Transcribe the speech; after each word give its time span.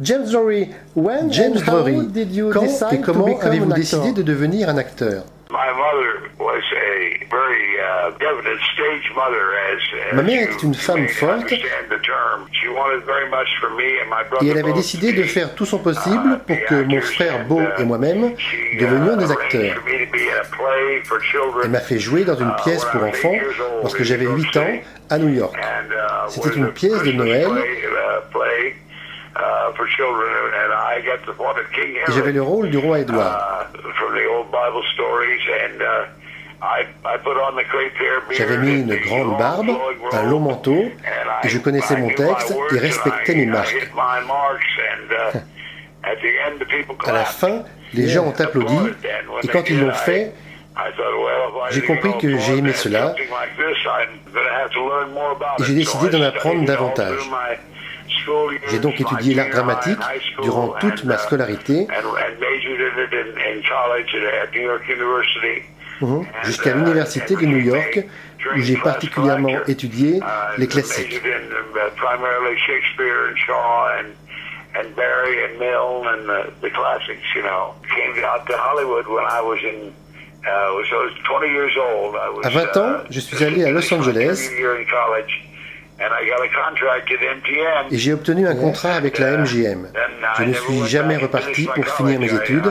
James 0.00 0.30
Drury, 0.30 0.70
when 0.94 1.30
James 1.30 1.60
and 1.60 1.68
how 1.68 1.82
Drury, 1.82 2.06
did 2.08 2.30
you 2.32 2.50
quand 2.52 2.62
decide 2.64 2.92
et 2.92 2.96
to 2.98 3.02
comment 3.04 3.26
become 3.26 3.48
avez-vous 3.48 3.70
an 3.70 3.74
décidé 3.74 4.08
actor? 4.08 4.14
de 4.14 4.22
devenir 4.22 4.68
un 4.68 4.76
acteur? 4.76 5.24
My 5.48 5.70
mother 5.72 6.28
was 6.38 6.62
a 6.74 7.24
very 7.30 7.78
uh, 7.80 8.10
definite 8.18 8.58
stage 8.74 9.10
mother, 9.14 9.54
as, 9.72 9.80
as 10.10 10.16
Ma 10.16 10.22
mère 10.22 10.42
était 10.42 10.62
une 10.64 10.74
femme 10.74 11.08
forte. 11.08 11.32
understand 11.52 11.88
the 11.88 12.02
term. 12.02 12.46
She 12.52 12.68
wanted 12.68 13.04
very 13.06 13.30
much 13.30 13.48
for 13.60 13.70
me 13.70 13.84
and 14.02 14.10
my 14.10 14.22
brother 14.28 14.44
Et 14.44 14.50
elle 14.50 14.58
avait 14.58 14.72
décidé 14.74 15.14
to 15.14 15.18
de 15.18 15.22
faire 15.22 15.54
tout 15.54 15.64
son 15.64 15.78
possible 15.78 16.40
pour 16.46 16.56
que 16.68 16.82
mon 16.84 17.00
frère 17.00 17.46
Beau 17.46 17.62
et 17.78 17.84
moi-même 17.84 18.36
She, 18.36 18.78
devenions 18.80 19.14
uh, 19.14 19.18
des 19.18 19.30
acteurs. 19.32 19.76
for 19.76 19.84
me 19.84 20.04
to 20.04 20.12
be 20.12 20.28
in 20.28 20.40
a 20.40 20.44
play 20.44 21.02
for 21.04 21.20
children, 21.22 21.62
Elle 21.64 21.70
m'a 21.70 21.80
fait 21.80 21.98
jouer 22.00 22.24
dans 22.24 22.36
une 22.36 22.48
uh, 22.48 22.62
pièce 22.62 22.84
when 22.84 22.92
pour 22.92 23.00
I 23.00 23.04
was 23.04 23.08
enfants 23.16 23.32
eight 23.34 23.40
years 23.42 23.60
old 23.60 23.80
lorsque 23.82 24.00
in 24.00 24.04
j'avais 24.04 24.24
New 24.24 24.36
York 24.38 24.54
8 24.54 24.56
ans 24.58 24.80
à 25.10 25.18
New 25.18 25.28
York. 25.28 25.54
Uh, 25.56 26.28
C'était 26.28 26.48
was 26.48 26.56
une 26.56 26.64
a 26.64 26.68
pièce 26.68 26.92
de 26.92 26.98
Christmas 26.98 27.24
Noël. 27.24 27.46
J'avais 32.08 32.32
le 32.32 32.42
rôle 32.42 32.70
du 32.70 32.78
roi 32.78 33.00
Édouard. 33.00 33.66
uh, 33.74 33.78
from 33.94 34.14
the 34.14 34.26
old 34.26 34.50
Bible 34.50 34.82
stories, 34.94 35.40
and 35.64 35.80
uh, 35.80 36.06
I, 36.62 36.86
I 37.04 37.18
put 37.18 37.36
on 37.36 37.56
the 37.56 37.64
crepe 37.64 37.96
hair 37.98 38.20
beard 38.28 38.38
J'avais 38.38 38.56
mis 38.58 38.80
une 38.80 38.94
grande 38.96 39.36
barbe, 39.38 39.70
un 40.12 40.22
long 40.24 40.40
manteau, 40.40 40.90
et 41.44 41.48
je 41.48 41.58
connaissais 41.58 41.96
mon 41.96 42.08
texte 42.08 42.54
et 42.72 42.78
respectais 42.78 43.34
mes 43.34 43.46
marques. 43.46 43.74
uh, 43.74 43.78
people 46.68 46.96
À 47.06 47.12
la 47.12 47.24
fin, 47.24 47.62
les 47.92 48.08
gens 48.08 48.24
ont 48.24 48.40
applaudi, 48.40 48.78
et 49.42 49.48
quand 49.48 49.68
ils 49.68 49.80
l'ont 49.80 49.90
I- 49.90 49.94
fait, 49.94 50.32
j'ai 51.70 51.82
compris 51.82 52.16
que 52.18 52.36
j'ai 52.38 52.58
aimé 52.58 52.72
cela, 52.72 53.14
et 53.18 53.28
j'ai 55.64 55.74
décidé 55.74 56.08
d'en 56.10 56.22
apprendre 56.22 56.64
davantage. 56.64 57.18
J'ai 58.70 58.78
donc 58.78 59.00
étudié 59.00 59.34
l'art 59.34 59.50
dramatique 59.50 59.98
durant 60.42 60.68
toute 60.80 61.04
ma 61.04 61.18
scolarité, 61.18 61.86
mhm, 66.00 66.26
jusqu'à 66.44 66.74
l'université 66.74 67.36
de 67.36 67.46
New 67.46 67.58
York, 67.58 68.04
où 68.56 68.60
j'ai 68.60 68.76
particulièrement 68.76 69.64
étudié 69.66 70.20
les 70.58 70.66
classiques. 70.66 71.22
Majored 71.22 71.50
in 71.74 71.90
primarily 71.96 72.56
Shakespeare 72.58 73.28
and 73.30 73.36
Shaw 73.36 73.88
and 73.98 74.08
and 74.78 74.94
Barry 74.94 75.42
and 75.44 75.58
Milne 75.58 76.06
and 76.06 76.26
the, 76.26 76.52
the 76.60 76.70
classics, 76.70 77.24
you 77.34 77.42
know. 77.42 77.74
Came 77.94 78.22
out 78.24 78.46
to 78.46 78.54
Hollywood 78.56 79.06
when 79.08 79.24
I 79.24 79.40
was 79.40 79.58
in 79.62 79.92
was, 80.46 80.86
I 80.92 80.96
was 80.96 81.12
20 81.24 81.48
years 81.48 81.72
old. 81.76 82.14
I 82.14 82.28
was, 82.30 82.44
À 82.44 82.50
20 82.50 82.76
ans, 82.76 83.04
je 83.10 83.20
suis 83.20 83.42
allé 83.44 83.64
à 83.64 83.70
Los 83.70 83.92
Angeles. 83.92 84.50
Et 87.90 87.98
j'ai 87.98 88.12
obtenu 88.12 88.46
un 88.46 88.54
contrat 88.54 88.92
avec 88.92 89.18
la 89.18 89.38
MGM. 89.38 89.88
Je 90.38 90.44
ne 90.44 90.52
suis 90.52 90.86
jamais 90.86 91.16
reparti 91.16 91.68
pour 91.74 91.86
finir 91.86 92.20
mes 92.20 92.32
études. 92.32 92.70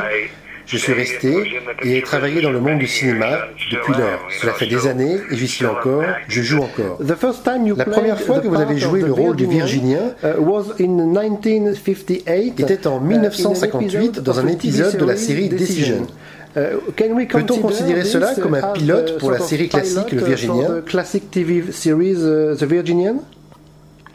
Je 0.67 0.77
suis 0.77 0.93
resté 0.93 1.59
et 1.83 1.97
ai 1.97 2.01
travaillé 2.01 2.41
dans 2.41 2.51
le 2.51 2.59
monde 2.59 2.79
du 2.79 2.87
cinéma 2.87 3.37
depuis 3.71 3.93
lors. 3.93 4.19
Cela 4.41 4.53
fait 4.53 4.65
des 4.65 4.87
années 4.87 5.17
et 5.29 5.35
j'y 5.35 5.47
suis 5.47 5.65
encore, 5.65 6.03
je 6.27 6.41
joue 6.41 6.59
encore. 6.59 6.99
La 6.99 7.85
première 7.85 8.19
fois 8.19 8.39
que 8.39 8.47
vous 8.47 8.59
avez 8.59 8.77
joué 8.77 9.01
le 9.01 9.13
rôle 9.13 9.35
du 9.35 9.45
Virginien 9.45 10.15
uh, 10.23 10.39
was 10.39 10.73
in 10.79 10.87
1958 10.87 12.59
était 12.59 12.87
en 12.87 12.93
uh, 12.93 13.13
in 13.13 13.17
an 13.17 13.21
1958 13.29 13.85
episode 13.85 14.23
dans 14.23 14.39
un 14.39 14.47
épisode 14.47 14.97
de 14.97 15.05
la 15.05 15.17
série 15.17 15.49
Decision. 15.49 16.07
Uh, 16.55 16.79
can 16.95 17.13
we 17.15 17.27
Peut-on 17.27 17.59
consider 17.59 17.61
considérer 17.61 18.01
this 18.03 18.13
cela 18.13 18.33
comme 18.35 18.55
un 18.55 18.59
as 18.59 18.73
pilote 18.73 19.09
a 19.09 19.17
pour 19.19 19.31
la 19.31 19.39
série 19.39 19.67
classique, 19.67 20.07
pilot, 20.07 20.21
Le 20.21 20.23
uh, 20.23 20.25
Virginien 20.25 20.65
for 20.67 20.81
the 20.81 20.85
classic 20.85 21.29
TV 21.29 21.71
series 21.73 22.23
uh, 22.23 22.55
The 22.57 22.65
Virginian? 22.65 23.19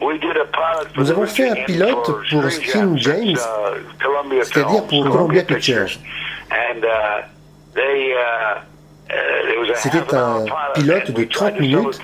We 0.00 0.18
did 0.18 0.36
a 0.38 0.46
pilot 0.46 0.88
for 0.94 1.00
Nous 1.00 1.10
avons 1.10 1.26
fait 1.26 1.50
un 1.50 1.64
pilote 1.66 2.06
for 2.06 2.40
pour 2.40 2.50
Screen 2.50 2.96
James, 2.96 3.36
uh, 3.36 4.02
Columbia 4.02 4.44
c'est-à-dire 4.44 4.84
pour 4.84 5.04
Columbia 5.10 5.42
Pictures. 5.42 5.98
C'était 9.74 10.14
un 10.14 10.44
pilot, 10.74 11.00
pilote 11.00 11.10
de 11.10 11.20
we 11.20 11.28
30 11.28 11.28
tried 11.28 11.52
to 11.52 11.58
sell 11.58 11.60
minutes. 11.60 12.00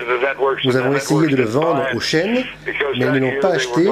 Nous 0.65 0.75
avons 0.75 0.93
essayé 0.95 1.27
de 1.27 1.35
le 1.35 1.43
vendre 1.43 1.83
aux 1.93 1.99
chaînes, 1.99 2.43
mais 2.65 2.73
ils 2.95 3.11
ne 3.11 3.19
l'ont 3.19 3.39
pas 3.39 3.49
acheté, 3.49 3.87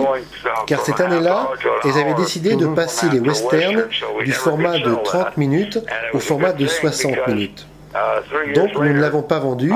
car 0.67 0.81
cette 0.81 0.99
année-là, 0.99 1.49
elles 1.83 1.99
avaient 1.99 2.13
décidé 2.13 2.55
de 2.55 2.67
passer 2.67 3.07
les 3.11 3.19
westerns 3.19 3.87
du 4.23 4.31
format 4.31 4.79
de 4.79 4.93
sell 4.93 5.03
30 5.03 5.23
that. 5.23 5.31
minutes 5.37 5.79
au 6.13 6.19
format 6.19 6.53
de 6.53 6.65
thing 6.65 6.67
60 6.67 7.11
because, 7.11 7.27
minutes. 7.27 7.67
Donc 8.53 8.73
nous 8.75 8.93
ne 8.93 8.99
l'avons 8.99 9.21
pas 9.21 9.39
vendu, 9.39 9.71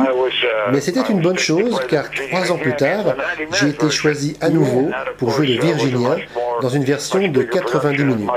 mais 0.71 0.81
c'était 0.81 1.01
une 1.09 1.21
bonne 1.21 1.37
chose 1.37 1.79
car 1.87 2.09
trois 2.11 2.51
ans 2.51 2.57
plus 2.57 2.75
tard, 2.75 3.15
j'ai 3.53 3.69
été 3.69 3.89
choisi 3.89 4.35
à 4.41 4.49
nouveau 4.49 4.89
pour 5.17 5.29
jouer 5.31 5.47
le 5.47 5.61
Virginien 5.61 6.17
dans 6.61 6.69
une 6.69 6.83
version 6.83 7.27
de 7.27 7.43
90 7.43 8.03
minutes. 8.03 8.29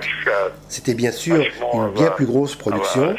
C'était 0.68 0.94
bien 0.94 1.10
sûr 1.10 1.44
une 1.74 1.90
bien 1.90 2.10
plus 2.10 2.26
grosse 2.26 2.54
production, 2.54 3.16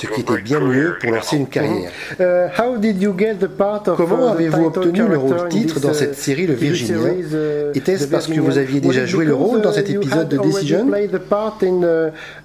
ce 0.00 0.06
qui 0.06 0.20
était 0.20 0.40
bien 0.42 0.60
mieux 0.60 0.98
pour 1.00 1.10
lancer 1.12 1.36
une 1.36 1.48
carrière. 1.48 1.90
Uh, 2.18 2.48
how 2.58 2.76
did 2.76 3.02
you 3.02 3.14
get 3.16 3.34
the 3.34 3.48
part 3.48 3.88
of, 3.88 3.96
Comment 3.96 4.32
uh, 4.32 4.36
the 4.36 4.40
avez-vous 4.40 4.66
obtenu 4.66 5.06
le 5.08 5.18
rôle 5.18 5.48
titre 5.48 5.80
dans 5.80 5.92
uh, 5.92 5.94
cette 5.94 6.14
série 6.16 6.46
Le 6.46 6.54
Virginien 6.54 7.14
uh, 7.14 7.76
Était-ce 7.76 8.06
parce 8.06 8.26
que 8.26 8.40
vous 8.40 8.58
aviez 8.58 8.80
déjà 8.80 9.06
joué 9.06 9.24
le 9.24 9.34
rôle 9.34 9.60
dans 9.60 9.70
uh, 9.70 9.74
cet 9.74 9.90
épisode 9.90 10.28
de 10.28 10.38
Decision? 10.38 10.86
uh, 10.88 10.92
uh, 10.92 11.10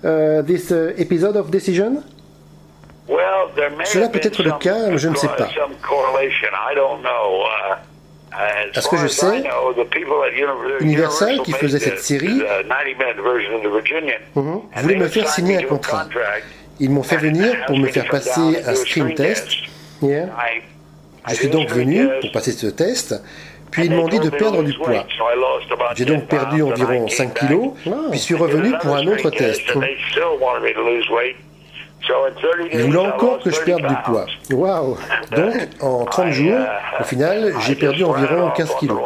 uh, 0.03 0.43
Cela 3.85 4.07
peut 4.09 4.19
être 4.23 4.43
le 4.43 4.51
cas, 4.59 4.97
je 4.97 5.09
ne 5.09 5.15
sais 5.15 5.27
pas. 5.27 5.47
Uh, 5.47 5.59
À 8.75 8.81
ce 8.81 8.87
que 8.89 8.97
je 8.97 9.07
sais, 9.07 9.43
Universal, 10.79 11.41
qui 11.43 11.51
faisait 11.51 11.79
cette 11.79 11.99
série, 11.99 12.39
the 12.39 12.65
90-minute 12.67 13.21
version 13.23 13.55
of 13.57 13.61
the 13.61 13.67
Virginian, 13.69 14.21
Mhm, 14.35 14.61
and 14.75 14.81
voulait 14.81 14.95
me 14.95 15.07
faire 15.07 15.29
signer 15.29 15.57
un 15.57 15.67
contrat. 15.67 16.07
Ils 16.79 16.89
m'ont 16.89 17.03
fait 17.03 17.17
venir 17.17 17.66
pour 17.67 17.78
me 17.78 17.88
faire 17.88 18.07
passer 18.07 18.63
un 18.66 18.75
screen 18.75 19.13
test. 19.13 19.47
Yeah. 20.01 20.29
Je 21.29 21.35
suis 21.35 21.50
donc 21.50 21.69
venu 21.69 22.09
pour 22.22 22.31
passer 22.31 22.51
ce 22.51 22.67
test, 22.67 23.16
puis 23.72 23.85
ils 23.85 23.91
m'ont 23.91 24.07
dit 24.07 24.19
de 24.19 24.29
perdre 24.29 24.63
du 24.63 24.73
poids. 24.73 25.06
J'ai 25.95 26.06
donc 26.06 26.22
10 26.22 26.25
perdu 26.28 26.62
environ 26.62 27.06
came 27.06 27.09
5 27.09 27.28
back. 27.28 27.47
kilos, 27.47 27.72
puis 28.12 28.19
suis 28.19 28.35
revenu 28.35 28.73
pour 28.81 28.95
un 28.95 29.07
autre 29.07 29.29
test, 29.29 29.62
test. 32.07 32.11
and 32.11 32.11
they 32.11 32.11
still 32.11 32.11
wanted 32.11 32.11
me 32.11 32.11
to 32.11 32.11
lose 32.11 32.11
weight. 32.11 32.13
So 32.13 32.25
in 32.27 32.33
30 32.33 32.69
Ils 32.71 32.77
days, 32.77 32.87
voulaient 32.87 33.03
I 33.03 33.11
encore 33.11 33.39
que 33.39 33.49
je 33.49 33.55
30 33.55 33.65
perde 33.65 33.87
du 33.87 33.95
poids. 34.03 34.25
Wow. 34.51 34.97
Donc, 35.35 35.53
en 35.81 36.05
30 36.05 36.31
jours, 36.31 36.59
au 36.99 37.03
final, 37.03 37.53
j'ai 37.61 37.75
perdu 37.75 38.03
environ 38.03 38.51
15 38.51 38.75
kilos. 38.79 38.99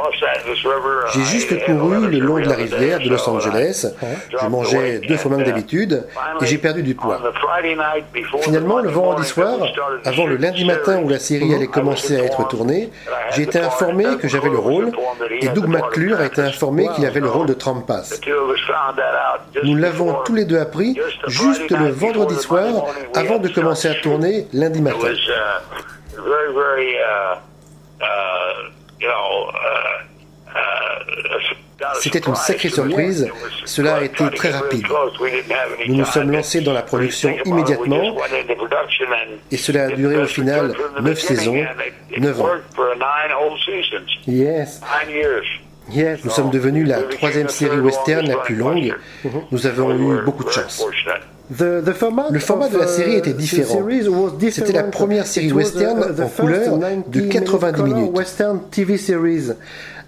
J'ai 1.13 1.23
juste 1.23 1.65
couru 1.65 2.07
le 2.07 2.19
long 2.19 2.39
de 2.39 2.49
la 2.49 2.55
rivière 2.55 2.99
de 2.99 3.09
Los 3.09 3.29
Angeles. 3.29 3.87
Je 4.29 4.47
mangeais 4.47 4.99
deux 5.07 5.17
fois 5.17 5.31
moins 5.31 5.43
que 5.43 5.49
d'habitude 5.49 6.05
et 6.41 6.45
j'ai 6.45 6.57
perdu 6.57 6.83
du 6.83 6.95
poids. 6.95 7.19
Finalement, 8.41 8.79
le 8.79 8.89
vendredi 8.89 9.27
soir, 9.27 9.57
avant 10.05 10.25
le 10.25 10.35
lundi 10.37 10.65
matin 10.65 11.01
où 11.03 11.09
la 11.09 11.19
série 11.19 11.53
allait 11.53 11.67
commencer 11.67 12.19
à 12.19 12.23
être 12.23 12.47
tournée, 12.47 12.89
j'ai 13.31 13.43
été 13.43 13.59
informé 13.59 14.05
que 14.19 14.27
j'avais 14.27 14.49
le 14.49 14.57
rôle 14.57 14.91
et 15.41 15.47
Doug 15.49 15.67
McClure 15.67 16.19
a 16.19 16.25
été 16.25 16.41
informé 16.41 16.87
qu'il 16.95 17.05
avait 17.05 17.19
le 17.19 17.29
rôle 17.29 17.47
de 17.47 17.53
Trampas. 17.53 18.19
Nous 19.63 19.75
l'avons 19.75 20.23
tous 20.25 20.35
les 20.35 20.45
deux 20.45 20.59
appris 20.59 20.99
juste 21.27 21.71
le 21.71 21.89
vendredi 21.89 22.35
soir 22.35 22.86
avant 23.15 23.37
de 23.39 23.47
commencer 23.49 23.87
à 23.87 23.95
tourner 23.95 24.47
lundi 24.53 24.81
matin. 24.81 25.07
C'était 31.99 32.19
une 32.19 32.35
sacrée 32.35 32.69
surprise. 32.69 33.29
Cela 33.65 33.95
a 33.97 34.03
été 34.03 34.29
très 34.31 34.51
rapide. 34.51 34.85
Nous 35.87 35.95
nous 35.95 36.05
sommes 36.05 36.31
lancés 36.31 36.61
dans 36.61 36.73
la 36.73 36.81
production 36.81 37.35
immédiatement 37.45 38.17
et 39.51 39.57
cela 39.57 39.85
a 39.85 39.89
duré 39.89 40.17
au 40.17 40.25
final 40.25 40.73
9 41.01 41.19
saisons, 41.19 41.65
9 42.17 42.41
ans. 42.41 42.49
Yes. 44.27 44.81
Yes. 45.89 46.25
Nous 46.25 46.31
sommes 46.31 46.49
devenus 46.49 46.87
la 46.87 47.03
troisième 47.03 47.49
série 47.49 47.79
western 47.79 48.27
la 48.27 48.37
plus 48.37 48.55
longue. 48.55 48.93
Nous 49.51 49.65
avons 49.67 49.94
eu 49.94 50.21
beaucoup 50.23 50.44
de 50.44 50.50
chance. 50.51 50.85
The, 51.49 51.81
the 51.81 51.94
format 51.94 52.29
Le 52.29 52.39
format 52.39 52.67
de 52.67 52.77
la 52.77 52.88
série 52.88 53.13
uh, 53.13 53.17
était 53.17 53.33
différent. 53.33 53.88
C'était 54.51 54.73
la 54.73 54.83
première 54.83 55.25
série 55.25 55.47
uh, 55.47 55.53
western 55.53 56.03
en 56.03 56.27
couleur 56.27 56.77
90 56.79 57.09
de 57.09 57.21
90 57.21 57.77
color 57.77 57.95
minutes. 57.95 58.13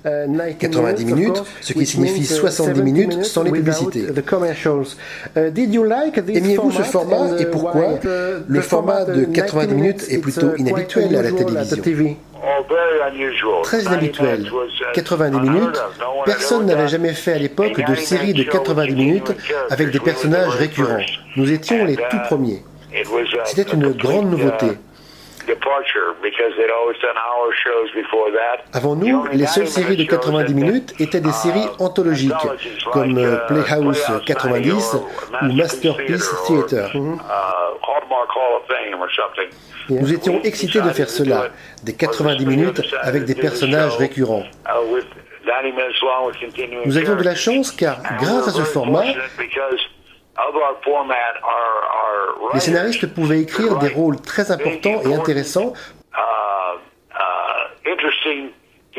Western 0.05 0.35
TV 0.35 0.43
series. 0.43 0.53
Uh, 0.53 0.57
90 0.59 1.03
of 1.03 1.05
minutes, 1.05 1.33
course, 1.33 1.49
ce 1.61 1.73
qui 1.73 1.85
signifie 1.85 2.21
means, 2.21 2.31
uh, 2.31 2.51
70 2.51 2.55
70 2.55 2.81
minutes 2.83 3.25
sans 3.25 3.43
les 3.43 3.51
without 3.51 3.65
publicités. 3.65 4.13
The 4.13 4.25
commercials. 4.25 4.97
Uh, 5.35 5.49
did 5.49 5.73
you 5.73 5.83
like 5.83 6.25
this 6.25 6.37
Aimiez-vous 6.37 6.71
ce 6.71 6.83
format 6.83 7.17
and, 7.17 7.37
uh, 7.37 7.41
et 7.41 7.45
pourquoi 7.45 7.99
uh, 8.03 8.39
Le 8.47 8.59
the 8.59 8.63
format 8.63 9.05
de 9.05 9.23
uh, 9.23 9.31
90 9.31 9.33
90 9.33 9.73
minutes 9.75 10.03
est 10.09 10.15
it's, 10.15 10.21
plutôt 10.21 10.55
uh, 10.55 10.59
inhabituel 10.59 11.15
à 11.15 11.21
la 11.21 11.31
télévision. 11.31 11.77
TV. 11.81 12.17
Très 13.63 13.83
inhabituel. 13.83 14.49
90 14.93 15.39
minutes, 15.39 15.81
personne 16.25 16.65
n'avait 16.65 16.87
jamais 16.87 17.13
fait 17.13 17.33
à 17.33 17.37
l'époque 17.37 17.79
de 17.85 17.95
série 17.95 18.33
de 18.33 18.43
90 18.43 18.95
minutes 18.95 19.31
avec 19.69 19.91
des 19.91 19.99
personnages 19.99 20.55
récurrents. 20.55 21.03
Nous 21.35 21.51
étions 21.51 21.85
les 21.85 21.95
tout 21.95 22.19
premiers. 22.27 22.63
C'était 23.45 23.71
une 23.73 23.91
grande 23.91 24.31
nouveauté. 24.31 24.67
Avant 28.73 28.95
nous, 28.95 29.25
les 29.31 29.45
seules 29.47 29.67
séries 29.67 29.97
de 29.97 30.03
90 30.03 30.53
minutes 30.53 30.93
étaient 30.99 31.21
des 31.21 31.31
séries 31.31 31.65
uh, 31.65 31.83
anthologiques, 31.83 32.33
comme 32.91 33.17
uh, 33.17 33.37
Playhouse 33.47 34.05
90 34.25 34.97
ou 35.41 35.53
Masterpiece 35.53 36.29
Theater. 36.47 36.91
Uh, 36.95 36.99
nous 39.89 40.13
étions 40.13 40.41
excités 40.43 40.81
de 40.81 40.89
faire 40.89 41.09
cela, 41.09 41.47
des 41.83 41.93
90 41.93 42.45
minutes 42.45 42.95
avec 43.01 43.25
des 43.25 43.35
personnages 43.35 43.97
récurrents. 43.97 44.43
Nous 46.85 46.97
avions 46.97 47.15
de 47.15 47.23
la 47.23 47.35
chance 47.35 47.71
car, 47.71 48.01
grâce 48.19 48.47
à 48.47 48.51
ce 48.51 48.61
format, 48.61 49.05
les 52.53 52.59
scénaristes 52.59 53.13
pouvaient 53.13 53.41
écrire 53.41 53.77
des 53.79 53.89
rôles 53.89 54.19
très 54.21 54.51
importants 54.51 55.01
et 55.03 55.13
intéressants. 55.13 55.73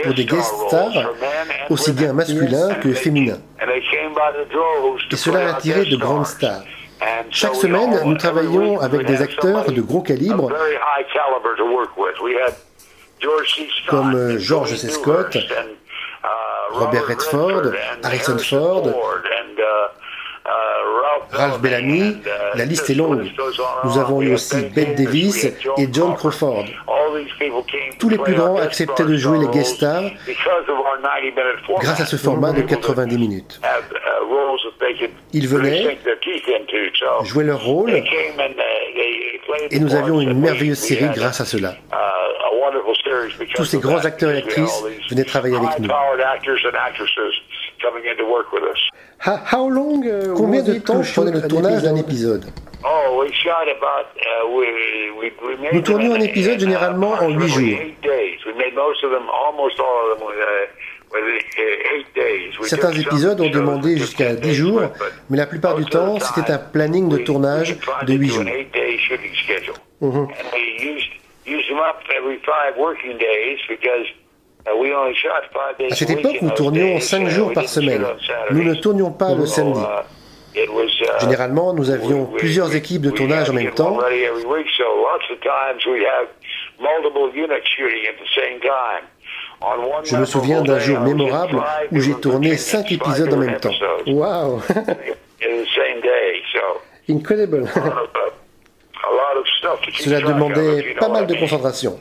Pour 0.02 0.14
des 0.14 0.24
guest 0.24 0.54
stars, 0.66 1.10
aussi 1.68 1.92
bien 1.92 2.12
masculins 2.12 2.74
que 2.74 2.92
féminins. 2.92 3.40
Et 5.10 5.16
cela 5.16 5.48
a 5.48 5.56
attiré 5.56 5.84
de 5.84 5.96
grandes 5.96 6.26
stars. 6.26 6.62
Chaque 7.30 7.54
semaine, 7.54 8.00
nous 8.04 8.16
travaillions 8.16 8.80
avec 8.80 9.06
des 9.06 9.20
acteurs 9.22 9.70
de 9.70 9.80
gros 9.80 10.02
calibre, 10.02 10.50
comme 13.88 14.14
euh, 14.14 14.38
George 14.38 14.74
C. 14.76 14.88
Scott, 14.88 15.36
Robert 16.70 17.06
Redford, 17.06 17.72
Harrison 18.02 18.38
Ford, 18.38 18.88
Ralph 21.32 21.60
Bellamy, 21.60 22.16
la 22.54 22.64
liste 22.64 22.90
est 22.90 22.94
longue. 22.94 23.30
Nous 23.84 23.98
avons 23.98 24.22
eu 24.22 24.34
aussi 24.34 24.56
Bette 24.74 24.96
Davis 24.96 25.44
et 25.44 25.88
John 25.92 26.14
Crawford. 26.14 26.66
Tous 27.98 28.08
les 28.08 28.18
plus 28.18 28.34
grands 28.34 28.56
acceptaient 28.56 29.04
de 29.04 29.16
jouer 29.16 29.38
les 29.38 29.48
guest 29.48 29.76
stars 29.76 30.10
grâce 31.80 32.00
à 32.00 32.06
ce 32.06 32.16
format 32.16 32.52
de 32.52 32.62
90 32.62 33.18
minutes. 33.18 33.60
Ils 35.32 35.48
venaient, 35.48 35.98
jouaient 37.22 37.44
leur 37.44 37.62
rôle, 37.62 37.90
et 39.70 39.78
nous 39.80 39.94
avions 39.94 40.20
une 40.20 40.38
merveilleuse 40.38 40.78
série 40.78 41.10
grâce 41.14 41.40
à 41.40 41.44
cela. 41.44 41.74
Tous 43.54 43.64
ces 43.64 43.78
grands 43.78 44.04
acteurs 44.04 44.30
et 44.30 44.38
actrices 44.38 44.84
venaient 45.10 45.24
travailler 45.24 45.56
avec 45.56 45.78
nous. 45.78 45.88
Uh, 49.26 50.34
Combien 50.36 50.62
de 50.62 50.74
temps 50.78 51.02
prenait 51.14 51.32
le 51.32 51.46
tournage 51.46 51.82
d'un 51.82 51.96
épisode? 51.96 52.44
Oh, 52.84 53.22
uh, 53.22 53.28
Nous 55.72 55.80
tournions 55.82 56.14
un 56.14 56.20
épisode 56.20 56.56
uh, 56.56 56.60
généralement 56.60 57.12
en 57.12 57.28
8 57.28 57.48
jours. 57.48 57.78
Certains 62.62 62.92
épisodes 62.92 63.40
ont 63.40 63.50
demandé 63.50 63.96
jusqu'à 63.96 64.34
10 64.34 64.54
jours, 64.54 64.82
mais 65.28 65.36
la 65.36 65.46
plupart 65.46 65.74
du 65.74 65.84
temps, 65.84 66.18
c'était 66.20 66.52
un 66.52 66.58
planning 66.58 67.08
de 67.08 67.18
tournage 67.18 67.76
de 68.06 68.14
8 68.14 68.28
jours. 68.28 68.44
À 74.66 75.94
cette 75.94 76.10
époque, 76.10 76.36
nous 76.42 76.50
tournions 76.50 77.00
5 77.00 77.28
jours 77.28 77.52
par 77.52 77.68
semaine. 77.68 78.04
Nous 78.50 78.64
ne 78.64 78.74
tournions 78.74 79.12
pas 79.12 79.34
le 79.34 79.46
samedi. 79.46 79.80
Généralement, 81.20 81.72
nous 81.72 81.90
avions 81.90 82.26
plusieurs 82.26 82.74
équipes 82.74 83.02
de 83.02 83.10
tournage 83.10 83.50
en 83.50 83.54
même 83.54 83.70
temps. 83.72 83.98
Je 90.04 90.16
me 90.16 90.24
souviens 90.24 90.62
d'un 90.62 90.78
jour 90.78 91.00
mémorable 91.00 91.62
où 91.92 92.00
j'ai 92.00 92.14
tourné 92.14 92.56
5 92.56 92.92
épisodes 92.92 93.32
en 93.32 93.36
même 93.36 93.60
temps. 93.60 93.70
Wow! 94.06 94.60
Incredible! 97.08 97.66
Cela 99.98 100.20
demandait 100.20 100.94
pas 100.98 101.08
mal 101.08 101.26
de 101.26 101.34
concentration. 101.34 101.98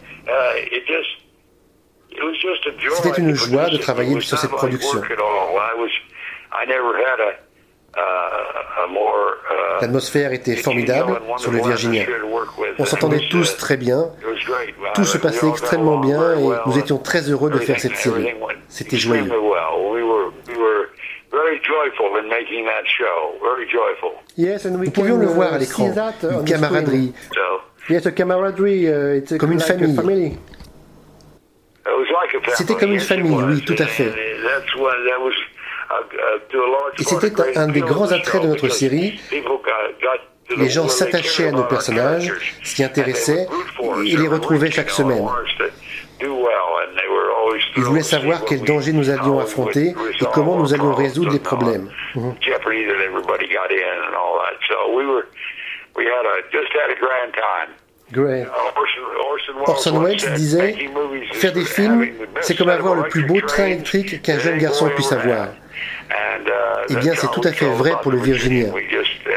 C'était 2.96 3.22
une 3.22 3.36
joie 3.36 3.70
de 3.70 3.78
travailler 3.78 4.20
sur 4.22 4.38
cette 4.38 4.52
production. 4.52 5.02
L'atmosphère 9.82 10.34
était 10.34 10.56
formidable 10.56 11.22
sur 11.38 11.52
le 11.52 11.60
Virginia. 11.60 12.06
On 12.78 12.86
s'entendait 12.86 13.28
tous 13.30 13.58
très 13.58 13.78
bien. 13.78 14.12
Tout 14.94 15.06
se 15.06 15.18
passait 15.18 15.48
extrêmement 15.48 15.98
bien 15.98 16.38
et 16.38 16.44
nous 16.66 16.78
étions 16.78 16.98
très 16.98 17.30
heureux 17.30 17.50
de 17.50 17.60
faire 17.60 17.80
cette 17.80 17.96
série. 17.96 18.34
C'était 18.68 18.98
joyeux. 18.98 19.30
Nous 24.66 24.92
pouvions 24.92 25.18
le 25.18 25.26
voir 25.26 25.54
à 25.54 25.58
l'écran. 25.58 25.92
Une 26.24 26.46
camaraderie. 26.46 27.14
Uh, 27.90 29.38
Comme 29.38 29.52
une 29.52 29.60
famille. 29.60 30.38
C'était 32.56 32.76
comme 32.76 32.94
une 32.94 33.00
famille, 33.00 33.32
oui, 33.44 33.62
tout 33.64 33.76
à 33.78 33.86
fait. 33.86 34.14
Et 37.00 37.04
c'était 37.04 37.58
un 37.58 37.68
des 37.68 37.82
grands 37.82 38.12
attraits 38.12 38.44
de 38.44 38.48
notre 38.48 38.68
série. 38.70 39.20
Les 40.58 40.70
gens 40.70 40.88
s'attachaient 40.88 41.48
à 41.50 41.52
nos 41.52 41.64
personnages, 41.64 42.32
s'y 42.64 42.84
intéressaient 42.84 43.48
et 44.06 44.18
les 44.18 44.28
retrouvaient 44.28 44.72
chaque 44.72 44.90
semaine. 44.90 45.28
Ils 47.78 47.84
voulaient 47.84 48.02
savoir 48.04 48.46
quels 48.46 48.64
dangers 48.64 48.92
nous 48.94 49.10
allions 49.10 49.40
affronter 49.40 49.90
et 49.90 50.26
comment 50.34 50.58
nous 50.58 50.74
allions 50.74 50.94
résoudre 50.94 51.32
les 51.32 51.40
problèmes. 51.40 51.90
Orson 59.66 60.02
Welles 60.02 60.34
disait 60.36 60.76
Faire 61.34 61.54
des 61.54 61.66
films, 61.66 62.08
c'est 62.42 62.58
comme 62.58 62.70
avoir 62.70 62.96
le 62.96 63.04
plus 63.04 63.26
beau 63.26 63.40
train 63.42 63.66
électrique 63.66 64.22
qu'un 64.22 64.40
jeune 64.40 64.58
garçon 64.58 64.90
puisse 64.90 65.12
avoir. 65.12 65.50
Eh 66.90 66.96
bien, 66.96 67.14
c'est 67.16 67.32
tout 67.32 67.42
à 67.44 67.52
fait 67.52 67.70
vrai 67.70 67.94
pour 68.02 68.12
le 68.12 68.20
Virginia. 68.20 68.70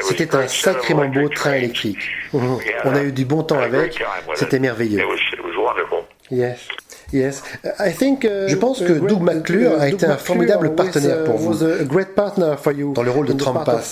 C'était 0.00 0.34
un 0.34 0.48
sacrément 0.48 1.06
beau 1.06 1.28
train 1.28 1.54
électrique. 1.54 1.98
Mhm. 2.32 2.58
On 2.84 2.94
a 2.94 3.02
eu 3.02 3.12
du 3.12 3.24
bon 3.24 3.42
temps 3.42 3.60
avec, 3.60 4.02
c'était 4.34 4.58
merveilleux. 4.58 5.02
Yes. 6.30 6.58
Yes. 7.12 7.42
I 7.78 7.92
think, 7.92 8.24
uh, 8.24 8.48
Je 8.48 8.56
pense 8.56 8.80
que 8.80 8.94
Doug 8.94 9.20
McClure 9.20 9.78
a 9.78 9.88
été 9.88 10.06
un 10.06 10.16
formidable 10.16 10.74
partenaire 10.74 11.24
pour 11.24 11.36
vous 11.36 11.54
dans 11.54 13.02
le 13.02 13.10
rôle 13.10 13.26
de 13.26 13.34
Trampas 13.34 13.82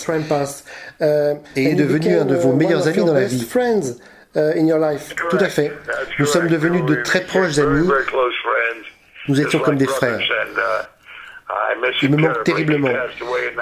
uh, 1.00 1.04
et 1.54 1.72
est 1.72 1.74
devenu 1.74 2.16
un 2.16 2.24
de 2.24 2.34
vos 2.34 2.54
meilleurs 2.54 2.88
amis 2.88 3.04
dans 3.04 3.12
la 3.12 3.24
vie. 3.24 3.46
Uh, 4.36 4.52
in 4.56 4.66
your 4.66 4.78
life. 4.78 5.14
Tout 5.28 5.38
à 5.40 5.48
fait. 5.48 5.72
Nous 6.20 6.26
sommes 6.26 6.46
devenus 6.46 6.84
de 6.84 6.94
très 7.02 7.22
proches 7.22 7.58
amis. 7.58 7.88
Nous 9.26 9.40
étions 9.40 9.58
comme 9.58 9.76
des 9.76 9.86
frères. 9.86 10.20
Il 12.02 12.10
me 12.10 12.16
manque 12.16 12.44
terriblement. 12.44 12.90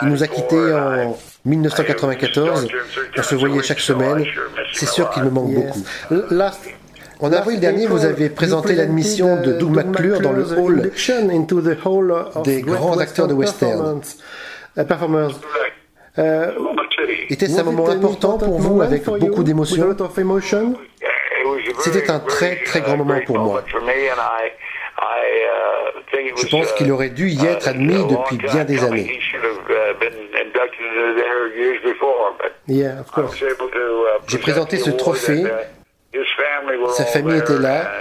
Il 0.03 0.09
nous 0.09 0.23
a 0.23 0.27
quittés 0.27 0.75
en 0.75 1.17
1994. 1.47 2.69
On 3.17 3.23
se 3.23 3.35
voyait 3.35 3.63
chaque 3.63 3.81
semaine. 3.81 4.25
C'est 4.73 4.89
sûr 4.89 5.09
qu'il 5.11 5.25
me 5.25 5.31
manque 5.31 5.55
beaucoup. 5.55 5.85
En 7.21 7.33
avril 7.33 7.59
dernier, 7.59 7.87
vous 7.87 8.05
avez 8.05 8.29
présenté 8.29 8.75
l'admission 8.75 9.41
de 9.41 9.53
Doug 9.55 9.71
McClure 9.71 10.21
dans 10.21 10.33
le 10.33 10.45
hall 10.59 10.91
des 12.45 12.63
grands 12.63 12.99
acteurs 12.99 13.27
de 13.27 13.35
western. 13.35 14.01
Euh, 16.19 16.51
Était-ce 17.31 17.61
un 17.61 17.65
moment 17.65 17.89
important 17.89 18.39
pour 18.39 18.59
vous 18.59 18.83
avec 18.83 19.05
beaucoup 19.05 19.43
d'émotions 19.45 19.97
C'était 21.81 22.11
un 22.11 22.21
très 22.21 22.57
très 22.63 22.81
grand 22.81 22.97
moment 22.97 23.21
pour 23.27 23.39
moi. 23.39 23.65
Je 26.37 26.47
pense 26.49 26.73
qu'il 26.73 26.91
aurait 26.93 27.11
dû 27.11 27.29
y 27.29 27.47
être 27.47 27.69
admis 27.69 28.05
depuis 28.07 28.37
bien 28.37 28.65
des 28.65 28.85
années. 28.85 29.19
J'ai 34.27 34.39
présenté 34.39 34.77
ce 34.79 34.91
trophée. 34.91 35.45
Sa 36.91 37.05
famille 37.05 37.39
était 37.39 37.59
là, 37.59 37.93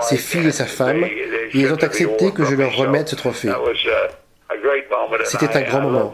ses 0.00 0.16
filles 0.16 0.48
et 0.48 0.52
sa 0.52 0.66
femme, 0.66 1.04
et 1.04 1.28
ils 1.54 1.72
ont 1.72 1.82
accepté 1.82 2.32
que 2.32 2.44
je 2.44 2.54
leur 2.54 2.74
remette 2.76 3.08
ce 3.08 3.16
trophée. 3.16 3.50
C'était 5.24 5.56
un 5.56 5.62
grand 5.62 5.80
moment. 5.80 6.12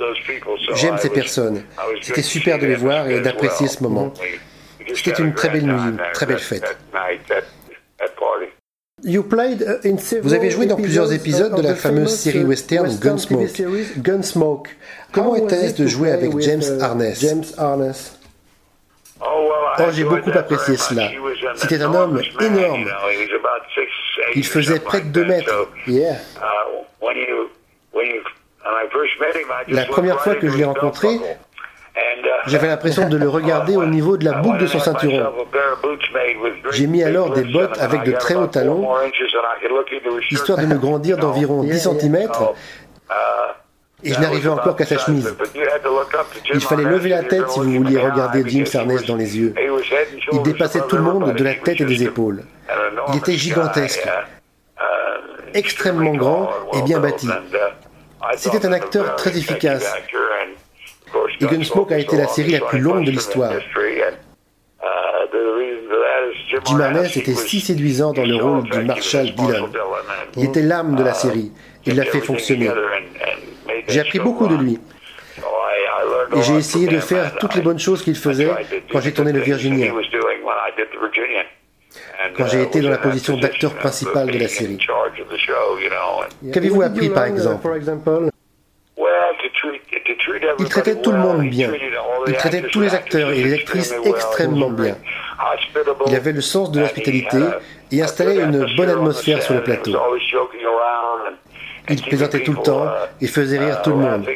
J'aime 0.75 0.99
ces 0.99 1.11
personnes. 1.11 1.62
C'était 2.00 2.23
super 2.23 2.59
de 2.59 2.67
les 2.67 2.76
voir 2.76 3.09
et 3.09 3.21
d'apprécier 3.21 3.69
ce 3.69 3.83
moment. 3.83 4.12
C'était 4.95 5.23
une 5.23 5.35
très 5.35 5.49
belle 5.49 5.67
nuit, 5.67 5.73
une 5.73 6.00
très 6.12 6.26
belle 6.26 6.38
fête. 6.38 6.76
Uh, 9.05 9.19
Vous 10.23 10.35
avez 10.35 10.50
joué 10.50 10.67
dans 10.67 10.76
plusieurs 10.76 11.12
épisodes 11.12 11.57
de 11.57 11.62
la 11.62 11.75
fameuse 11.75 12.14
série 12.17 12.45
western 12.45 12.97
Gunsmoke. 13.99 14.69
Comment 15.12 15.35
était-ce 15.35 15.75
de 15.83 15.87
jouer 15.87 16.12
avec 16.12 16.38
James 16.41 16.62
Harness 16.81 18.19
Oh, 19.25 19.52
Oh, 19.79 19.85
j'ai 19.93 20.05
beaucoup 20.05 20.31
apprécié 20.31 20.76
cela. 20.76 21.09
C'était 21.55 21.81
un 21.81 21.95
homme 21.95 22.21
énorme. 22.41 22.85
Il 24.35 24.45
faisait 24.45 24.81
près 24.81 25.00
de 25.00 25.09
2 25.09 25.25
mètres. 25.25 25.69
La 29.69 29.85
première 29.85 30.21
fois 30.21 30.35
que 30.35 30.49
je 30.49 30.57
l'ai 30.57 30.64
rencontré, 30.64 31.21
j'avais 32.47 32.69
l'impression 32.69 33.09
de 33.09 33.17
le 33.17 33.29
regarder 33.29 33.76
au 33.76 33.87
niveau 33.87 34.17
de 34.17 34.25
la 34.25 34.33
boucle 34.33 34.59
de 34.59 34.67
son 34.67 34.81
ceinturon. 34.81 35.33
J'ai 36.71 36.87
mis 36.87 37.02
alors 37.02 37.31
des 37.33 37.45
bottes 37.45 37.79
avec 37.81 38.05
de 38.05 38.12
très 38.12 38.35
hauts 38.35 38.47
talons, 38.47 38.88
histoire 40.31 40.59
de 40.59 40.67
me 40.67 40.79
grandir 40.79 41.19
d'environ 41.19 41.62
10 41.62 41.79
cm, 41.79 42.29
et 44.05 44.12
je 44.12 44.21
n'arrivais 44.21 44.49
encore 44.49 44.75
qu'à 44.75 44.85
sa 44.85 44.99
chemise. 44.99 45.35
Il 46.52 46.61
fallait 46.61 46.85
lever 46.85 47.11
la 47.11 47.23
tête 47.23 47.49
si 47.50 47.61
vous 47.61 47.71
vouliez 47.73 48.00
regarder 48.00 48.43
Jim 48.47 48.64
Sarnes 48.64 49.00
dans 49.07 49.17
les 49.17 49.38
yeux. 49.38 49.55
Il 50.33 50.43
dépassait 50.43 50.83
tout 50.88 50.97
le 50.97 51.02
monde 51.02 51.35
de 51.35 51.45
la 51.45 51.55
tête 51.55 51.81
et 51.81 51.85
des 51.85 52.02
épaules. 52.02 52.43
Il 53.12 53.19
était 53.19 53.35
gigantesque, 53.35 54.09
extrêmement 55.55 56.14
grand 56.14 56.50
et 56.75 56.83
bien 56.83 56.99
bâti. 56.99 57.29
C'était 58.37 58.67
un 58.67 58.73
acteur 58.73 59.17
très 59.17 59.37
efficace. 59.37 59.95
Et 61.41 61.47
Gunsmoke 61.47 61.93
a 61.93 61.99
été 61.99 62.17
la 62.17 62.26
série 62.29 62.52
la 62.52 62.61
plus 62.61 62.79
longue 62.79 63.05
de 63.05 63.11
l'histoire. 63.11 63.52
Jim 66.64 66.81
Harness 66.81 67.17
était 67.17 67.35
si 67.35 67.61
séduisant 67.61 68.12
dans 68.12 68.25
le 68.25 68.37
rôle 68.37 68.62
du 68.64 68.81
Marshal 68.83 69.35
Dillon. 69.35 69.71
Il 70.37 70.45
était 70.45 70.62
l'âme 70.62 70.95
de 70.97 71.02
la 71.02 71.14
série. 71.14 71.52
Il 71.87 71.97
l'a 71.97 72.05
fait 72.05 72.21
fonctionner. 72.21 72.71
J'ai 73.88 74.00
appris 74.00 74.19
beaucoup 74.19 74.47
de 74.47 74.57
lui. 74.57 74.79
Et 76.35 76.43
j'ai 76.43 76.55
essayé 76.55 76.87
de 76.87 76.99
faire 76.99 77.37
toutes 77.37 77.55
les 77.55 77.62
bonnes 77.62 77.79
choses 77.79 78.02
qu'il 78.02 78.14
faisait 78.14 78.50
quand 78.91 79.00
j'ai 79.00 79.12
tourné 79.12 79.33
le 79.33 79.41
Virginia. 79.41 79.93
Quand 82.37 82.46
j'ai 82.46 82.62
été 82.62 82.80
dans 82.80 82.90
la 82.90 82.99
position 82.99 83.37
d'acteur 83.37 83.75
principal 83.75 84.30
de 84.30 84.38
la 84.38 84.49
série. 84.49 84.78
Qu'avez-vous 86.52 86.82
appris 86.82 87.11
par 87.11 87.25
exemple 87.25 87.68
Il 90.58 90.68
traitait 90.68 90.96
tout 90.96 91.12
le 91.12 91.18
monde 91.18 91.49
bien. 91.49 91.70
Il 92.26 92.34
traitait 92.34 92.62
tous 92.62 92.80
les 92.80 92.94
acteurs 92.94 93.30
et 93.30 93.42
les 93.42 93.54
actrices 93.54 93.94
extrêmement 94.04 94.70
bien. 94.70 94.96
Il 96.06 96.14
avait 96.14 96.32
le 96.32 96.40
sens 96.40 96.70
de 96.70 96.80
l'hospitalité 96.80 97.38
et 97.90 98.02
installait 98.02 98.40
une 98.40 98.66
bonne 98.76 98.90
atmosphère 98.90 99.42
sur 99.42 99.54
le 99.54 99.62
plateau. 99.62 99.96
Il 101.88 102.00
plaisantait 102.02 102.42
tout 102.42 102.52
le 102.52 102.62
temps 102.62 102.87
et 103.20 103.26
faisait 103.26 103.58
rire 103.58 103.82
tout 103.82 103.90
le 103.90 103.96
monde. 103.96 104.26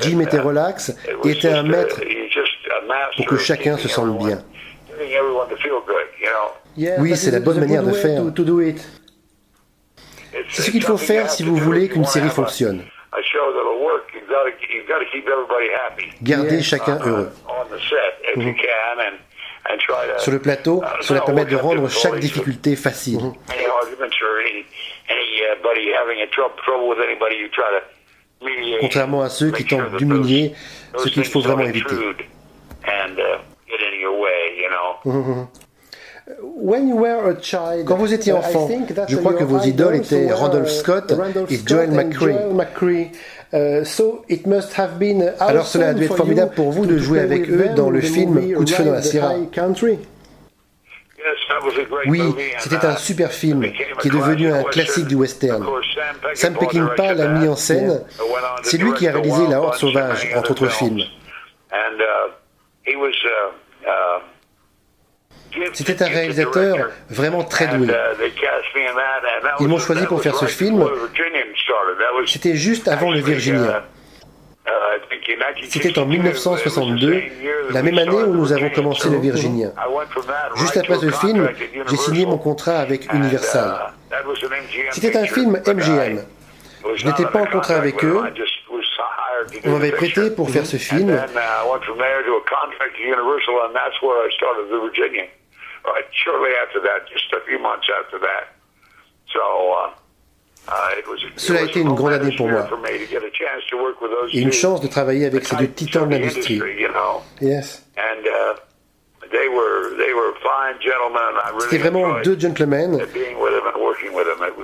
Jim 0.00 0.20
était 0.20 0.38
relax 0.38 0.94
et 1.24 1.30
était 1.30 1.48
un 1.48 1.62
maître 1.62 2.00
pour 3.16 3.26
que 3.26 3.36
chacun 3.36 3.76
se 3.76 3.88
sente 3.88 4.18
bien. 4.18 4.42
Oui, 6.98 7.16
c'est 7.16 7.30
la 7.30 7.40
bonne 7.40 7.60
manière 7.60 7.82
de 7.82 7.92
faire. 7.92 8.22
C'est 10.48 10.62
ce 10.62 10.70
qu'il 10.70 10.82
faut 10.82 10.96
faire 10.98 11.30
si 11.30 11.42
vous 11.44 11.56
voulez 11.56 11.88
qu'une 11.88 12.04
série 12.04 12.28
fonctionne. 12.28 12.82
Gardez 16.22 16.62
chacun 16.62 16.98
heureux. 17.04 17.30
Mhm. 18.36 18.54
Sur 20.18 20.32
le 20.32 20.38
plateau, 20.40 20.82
cela 21.00 21.20
permet 21.20 21.44
de 21.44 21.56
rendre 21.56 21.88
chaque 21.88 22.18
difficulté 22.18 22.76
facile. 22.76 23.20
Contrairement 28.80 29.22
à 29.22 29.28
ceux 29.30 29.50
qui 29.52 29.64
tentent 29.64 29.96
d'humilier 29.96 30.54
ce 30.98 31.08
qu'il 31.08 31.24
faut 31.24 31.40
vraiment 31.40 31.64
éviter. 31.64 31.94
Quand 37.86 37.96
vous 37.96 38.14
étiez 38.14 38.32
enfant, 38.32 38.68
je 39.08 39.16
crois 39.16 39.34
que 39.34 39.44
vos 39.44 39.60
idoles 39.60 39.96
étaient 39.96 40.32
Randolph 40.32 40.70
Scott 40.70 41.12
et 41.50 41.58
Joel 41.66 41.90
McCree. 41.90 43.10
Uh, 43.52 43.84
Alors 45.38 45.66
cela 45.66 45.88
a 45.88 45.94
dû 45.94 46.04
être 46.04 46.16
formidable 46.16 46.54
pour 46.54 46.72
vous 46.72 46.86
de 46.86 46.98
jouer 46.98 47.20
avec 47.20 47.48
eux 47.48 47.68
dans 47.76 47.90
le 47.90 48.00
film 48.00 48.54
Coup 48.54 48.64
de 48.64 48.70
feu 48.70 48.84
dans 48.84 48.92
la 48.92 49.02
Sierra. 49.02 49.34
Oui, 52.06 52.22
c'était 52.58 52.84
un 52.84 52.96
super 52.96 53.30
film 53.32 53.64
qui 54.00 54.08
est 54.08 54.10
devenu 54.10 54.52
un 54.52 54.62
classique 54.64 55.06
du 55.06 55.14
western. 55.14 55.64
Sam 56.34 56.54
Peckinpah 56.54 57.14
l'a 57.14 57.28
mis 57.28 57.48
en 57.48 57.56
scène. 57.56 58.02
C'est 58.62 58.78
lui 58.78 58.92
qui 58.94 59.06
a 59.06 59.12
réalisé 59.12 59.46
La 59.48 59.60
Horde 59.60 59.74
sauvage, 59.74 60.32
entre 60.36 60.50
autres 60.52 60.68
films. 60.68 61.02
C'était 65.72 66.02
un 66.02 66.08
réalisateur 66.08 66.90
vraiment 67.10 67.44
très 67.44 67.66
doué. 67.68 67.88
Ils 69.60 69.68
m'ont 69.68 69.78
choisi 69.78 70.06
pour 70.06 70.22
faire 70.22 70.34
ce 70.36 70.46
film. 70.46 70.84
C'était 72.26 72.56
juste 72.56 72.88
avant 72.88 73.10
le 73.10 73.20
Virginia. 73.20 73.84
C'était 75.68 75.98
en 75.98 76.06
1962, 76.06 77.22
la 77.70 77.82
même 77.82 77.98
année 77.98 78.22
où 78.22 78.34
nous 78.34 78.52
avons 78.52 78.70
commencé 78.70 79.08
le 79.10 79.18
Virginia. 79.18 79.72
Juste 80.56 80.76
après 80.76 80.96
ce 80.96 81.10
film, 81.10 81.48
j'ai 81.88 81.96
signé 81.96 82.26
mon 82.26 82.38
contrat 82.38 82.78
avec 82.78 83.12
Universal. 83.12 83.92
C'était 84.92 85.16
un 85.16 85.26
film 85.26 85.60
MGM. 85.66 86.24
Je 86.94 87.06
n'étais 87.06 87.26
pas 87.26 87.40
en 87.40 87.46
contrat 87.46 87.74
avec 87.74 88.04
eux. 88.04 88.20
On 89.64 89.70
m'avait 89.70 89.92
prêté 89.92 90.30
pour 90.30 90.50
faire 90.50 90.66
ce 90.66 90.76
film. 90.76 91.18
Cela 101.36 101.60
a 101.60 101.62
été 101.64 101.80
une 101.80 101.94
grande 101.94 102.12
année 102.14 102.34
pour 102.36 102.48
moi. 102.48 102.66
Et 104.32 104.40
une 104.40 104.52
chance 104.52 104.80
de 104.80 104.86
travailler 104.88 105.26
avec 105.26 105.44
ces 105.44 105.56
deux 105.56 105.68
titans 105.68 106.08
de 106.08 106.14
l'industrie. 106.16 106.60
Yes. 107.40 107.86
C'était 111.60 111.78
vraiment 111.78 112.20
deux 112.22 112.38
gentlemen. 112.38 112.98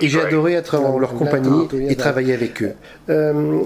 et 0.01 0.07
j'ai 0.07 0.21
adoré 0.21 0.53
être 0.53 0.79
en 0.79 0.99
leur 0.99 1.13
compagnie 1.13 1.67
et 1.89 1.95
travailler 1.95 2.33
avec 2.33 2.61
eux. 2.63 2.73
Um, 3.09 3.63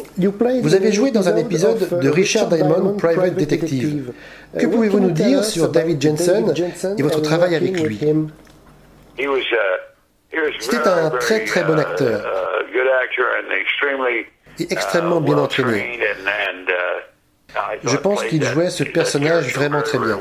Vous 0.61 0.75
avez 0.75 0.91
joué 0.91 1.11
dans 1.11 1.27
un 1.29 1.35
épisode 1.37 1.99
de 1.99 2.09
Richard 2.09 2.47
Diamond, 2.47 2.95
Private 2.97 3.35
Detective. 3.35 4.13
Que 4.57 4.65
pouvez-vous 4.65 4.99
nous 4.99 5.11
dire 5.11 5.43
sur 5.43 5.69
David 5.69 6.01
Jensen 6.01 6.53
et 6.97 7.01
votre 7.01 7.21
travail 7.21 7.55
avec 7.55 7.79
lui? 7.81 7.99
C'était 10.59 10.87
un 10.87 11.09
très 11.11 11.45
très 11.45 11.63
bon 11.63 11.77
acteur. 11.79 12.21
et 14.59 14.67
extrêmement 14.71 15.21
bien 15.21 15.37
entraîné. 15.37 15.99
Je 17.83 17.97
pense 17.97 18.23
qu'il 18.25 18.43
jouait 18.43 18.69
ce 18.69 18.83
personnage 18.83 19.53
vraiment 19.53 19.81
très 19.81 19.97
bien. 19.97 20.19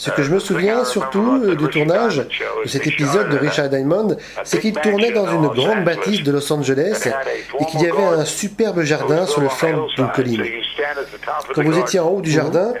Ce 0.00 0.10
que 0.10 0.22
je 0.22 0.30
me 0.32 0.38
souviens 0.38 0.82
surtout 0.82 1.54
du 1.56 1.68
tournage 1.68 2.26
de 2.64 2.68
cet 2.68 2.86
épisode 2.86 3.28
de 3.28 3.36
Richard 3.36 3.68
Diamond, 3.68 4.16
c'est 4.44 4.58
qu'il 4.58 4.72
tournait 4.72 5.10
dans 5.10 5.26
une 5.26 5.48
grande 5.48 5.84
bâtisse 5.84 6.22
de 6.22 6.32
Los 6.32 6.50
Angeles 6.50 7.06
et 7.60 7.64
qu'il 7.66 7.82
y 7.82 7.86
avait 7.86 8.02
un 8.02 8.24
superbe 8.24 8.80
jardin 8.80 9.26
sur 9.26 9.42
le 9.42 9.50
flanc 9.50 9.88
d'une 9.94 10.10
colline. 10.12 10.42
Quand 11.54 11.62
vous 11.62 11.78
étiez 11.78 12.00
en 12.00 12.08
haut 12.08 12.22
du 12.22 12.30
jardin, 12.30 12.72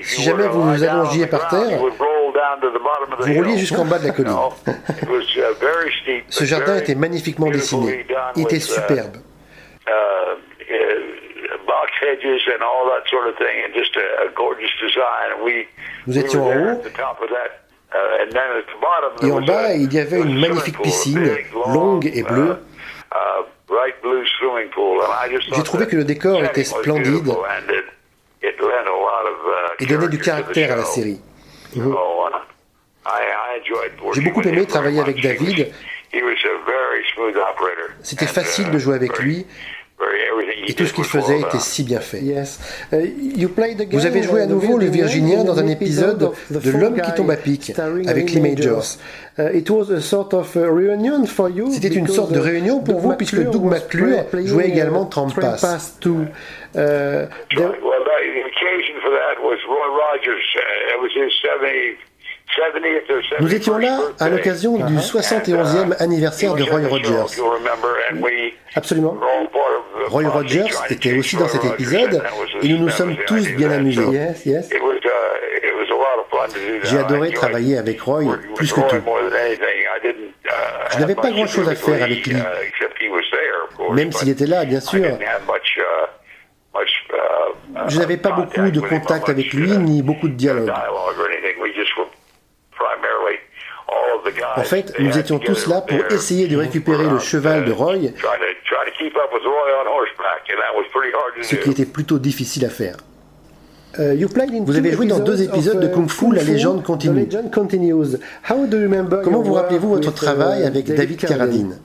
si 0.00 0.22
jamais 0.22 0.48
vous 0.48 0.62
vous 0.62 0.82
allongiez 0.82 1.26
par 1.26 1.48
terre, 1.48 1.78
vous 1.78 3.34
rouliez 3.34 3.58
jusqu'en 3.58 3.84
bas 3.84 3.98
de 3.98 4.06
la 4.06 4.12
colline. 4.14 4.38
Ce 6.30 6.44
jardin 6.44 6.78
était 6.78 6.94
magnifiquement 6.94 7.50
dessiné. 7.50 8.06
Il 8.34 8.44
était 8.44 8.60
superbe. 8.60 9.18
Nous 16.06 16.18
étions 16.18 16.44
en 16.46 16.56
haut. 16.56 16.82
Et 19.22 19.30
en 19.30 19.40
bas, 19.42 19.74
il 19.74 19.92
y 19.92 19.98
avait 19.98 20.20
une 20.20 20.40
magnifique 20.40 20.80
piscine, 20.80 21.36
longue 21.68 22.10
et 22.12 22.22
bleue. 22.22 22.56
J'ai 25.54 25.62
trouvé 25.62 25.86
que 25.86 25.96
le 25.96 26.04
décor 26.04 26.42
était 26.44 26.64
splendide 26.64 27.28
et 29.80 29.86
donnait 29.86 30.08
du 30.08 30.18
caractère 30.18 30.72
à 30.72 30.76
la 30.76 30.84
série. 30.84 31.20
J'ai 34.14 34.20
beaucoup 34.22 34.42
aimé 34.42 34.66
travailler 34.66 35.00
avec 35.00 35.20
David. 35.22 35.72
C'était 38.02 38.26
facile 38.26 38.70
de 38.70 38.78
jouer 38.78 38.94
avec 38.96 39.18
lui. 39.18 39.46
Et 40.66 40.74
tout 40.74 40.86
ce 40.86 40.92
qu'il 40.92 41.04
faisait 41.04 41.40
était 41.40 41.58
si 41.58 41.82
bien 41.82 42.00
fait. 42.00 42.20
Uh, 42.20 43.46
Vous 43.90 44.06
avez 44.06 44.22
joué 44.22 44.42
à 44.42 44.46
nouveau 44.46 44.78
le 44.78 44.86
Virginien 44.86 45.44
dans 45.44 45.58
un 45.58 45.66
épisode 45.66 46.32
de 46.50 46.70
L'homme 46.70 47.00
qui 47.00 47.12
tombe 47.14 47.30
à 47.30 47.36
pic 47.36 47.72
avec 48.06 48.30
Lee 48.30 48.40
Majors. 48.40 48.96
C'était 51.70 51.88
une 51.88 52.08
sorte 52.08 52.32
de 52.32 52.38
réunion 52.38 52.80
pour 52.80 53.00
vous 53.00 53.14
puisque 53.14 53.42
Doug 53.42 53.64
McClure 53.64 54.24
jouait 54.44 54.68
également 54.68 55.06
Trump 55.06 55.34
Pass. 55.40 55.98
Nous 63.40 63.54
étions 63.54 63.78
là 63.78 63.98
à 64.18 64.28
l'occasion 64.28 64.76
du 64.76 64.96
71e 64.96 65.94
anniversaire 66.02 66.54
de 66.54 66.62
Roy 66.62 66.86
Rogers. 66.88 67.40
Absolument. 68.74 69.16
Roy 70.06 70.28
Rogers 70.28 70.70
était 70.90 71.16
aussi 71.16 71.36
dans 71.36 71.48
cet 71.48 71.64
épisode 71.64 72.22
et 72.62 72.68
nous 72.68 72.78
nous 72.78 72.90
sommes 72.90 73.16
tous 73.26 73.48
bien 73.52 73.70
amusés. 73.70 74.04
Yes, 74.04 74.46
yes. 74.46 74.70
J'ai 76.84 76.98
adoré 76.98 77.32
travailler 77.32 77.78
avec 77.78 78.00
Roy 78.00 78.24
plus 78.54 78.72
que 78.72 78.80
tout. 78.80 78.96
Je 80.90 80.98
n'avais 80.98 81.14
pas 81.14 81.30
grand-chose 81.30 81.68
à 81.68 81.74
faire 81.74 82.02
avec 82.02 82.26
lui, 82.26 82.36
même 83.92 84.12
s'il 84.12 84.28
était 84.28 84.46
là, 84.46 84.64
bien 84.64 84.80
sûr. 84.80 85.18
Je 87.88 87.98
n'avais 87.98 88.16
pas 88.16 88.30
beaucoup 88.30 88.70
de 88.70 88.80
contact 88.80 89.28
avec 89.28 89.52
lui, 89.52 89.76
ni 89.78 90.02
beaucoup 90.02 90.28
de 90.28 90.34
dialogue. 90.34 90.72
En 94.56 94.62
fait, 94.62 94.92
nous 94.98 95.18
étions 95.18 95.38
tous 95.38 95.66
là 95.66 95.80
pour 95.80 95.98
essayer 96.10 96.48
de 96.48 96.56
récupérer 96.56 97.04
le 97.04 97.18
cheval 97.18 97.64
de 97.64 97.72
Roy, 97.72 97.96
ce 101.42 101.56
qui 101.56 101.70
était 101.70 101.86
plutôt 101.86 102.18
difficile 102.18 102.64
à 102.64 102.70
faire. 102.70 102.96
Uh, 103.98 104.24
Vous 104.64 104.76
avez 104.76 104.92
joué 104.92 105.06
dans 105.06 105.18
deux 105.18 105.42
épisodes 105.42 105.78
de 105.78 105.86
Kung 105.86 106.08
Fu, 106.08 106.34
La 106.34 106.42
légende 106.42 106.82
continue. 106.82 107.28
Comment 109.22 109.42
vous 109.42 109.52
rappelez-vous 109.52 109.90
votre 109.90 110.10
uh, 110.10 110.14
travail 110.14 110.64
avec 110.64 110.86
David 110.86 111.18
Carradine? 111.18 111.78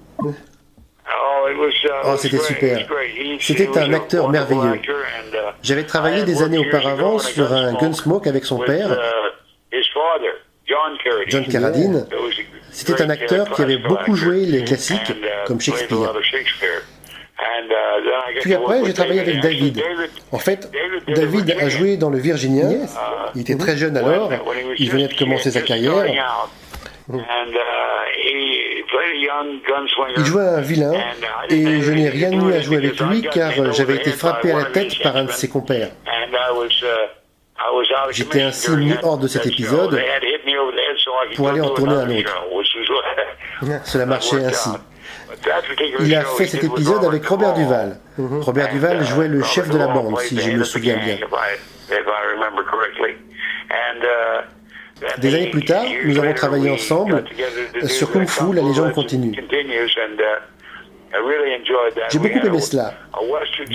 Oh, 2.06 2.16
c'était 2.18 2.38
super. 2.38 2.88
C'était 3.40 3.78
un 3.78 3.94
acteur 3.94 4.30
merveilleux. 4.30 4.80
J'avais 5.62 5.86
travaillé 5.86 6.24
des 6.24 6.42
années 6.44 6.58
auparavant 6.58 7.20
sur 7.20 7.52
un 7.52 7.74
Gunsmoke 7.74 8.28
avec 8.28 8.46
son 8.46 8.60
père, 8.60 8.98
John 11.28 11.46
Carradine. 11.46 12.06
C'était 12.78 13.02
un 13.02 13.10
acteur 13.10 13.50
qui 13.50 13.64
avait 13.64 13.78
beaucoup 13.78 14.16
joué 14.16 14.46
les 14.46 14.64
classiques 14.64 15.12
comme 15.48 15.60
Shakespeare. 15.60 16.14
Puis 18.42 18.54
après, 18.54 18.86
j'ai 18.86 18.94
travaillé 18.94 19.20
avec 19.22 19.40
David. 19.40 19.82
En 20.32 20.38
fait, 20.38 20.72
David 21.08 21.58
a 21.60 21.70
joué 21.70 21.98
dans 21.98 22.12
le 22.12 22.20
Virginien. 22.20 22.70
Il 23.34 23.42
était 23.42 23.58
très 23.58 23.78
jeune 23.78 23.98
alors. 23.98 24.32
Il 24.78 24.92
venait 24.92 25.08
de 25.08 25.18
commencer 25.18 25.50
sa 25.50 25.62
carrière. 25.62 26.06
Il 30.18 30.26
jouait 30.26 30.44
un 30.44 30.62
vilain 30.62 30.94
et 31.50 31.82
je 31.82 31.92
n'ai 31.92 32.10
rien 32.10 32.32
eu 32.32 32.54
à 32.54 32.62
jouer 32.62 32.78
avec 32.78 33.00
lui 33.00 33.24
car 33.24 33.74
j'avais 33.74 33.96
été 33.96 34.12
frappé 34.12 34.52
à 34.52 34.58
la 34.60 34.66
tête 34.66 35.02
par 35.02 35.16
un 35.16 35.24
de 35.24 35.32
ses 35.32 35.50
compères. 35.50 35.90
J'étais 38.12 38.42
ainsi 38.44 38.72
mis 38.72 38.94
hors 39.02 39.18
de 39.18 39.28
cet 39.28 39.46
épisode 39.48 40.00
pour 41.36 41.50
aller 41.50 41.62
en 41.62 41.70
tourner 41.70 41.96
un 41.96 42.10
autre. 42.10 42.46
Cela 43.84 44.06
marchait 44.06 44.44
ainsi. 44.44 44.70
Il 46.00 46.16
a 46.16 46.24
fait 46.24 46.48
cet 46.48 46.64
épisode 46.64 47.04
avec 47.06 47.26
Robert 47.26 47.54
Duval. 47.54 48.00
Robert 48.18 48.70
Duval 48.70 49.04
jouait 49.06 49.28
le 49.28 49.44
chef 49.44 49.70
de 49.70 49.78
la 49.78 49.88
bande, 49.88 50.20
si 50.20 50.40
je 50.40 50.52
me 50.52 50.64
souviens 50.64 50.98
bien. 50.98 51.18
Des 55.20 55.36
années 55.36 55.52
plus 55.52 55.64
tard, 55.64 55.86
nous 56.06 56.18
avons 56.18 56.34
travaillé 56.34 56.72
ensemble 56.72 57.24
sur 57.86 58.12
Kung 58.12 58.28
Fu, 58.28 58.54
la 58.54 58.64
légende 58.64 58.94
continue. 58.94 59.34
J'ai 62.10 62.20
beaucoup 62.20 62.48
aimé 62.48 62.60
cela. 62.60 62.94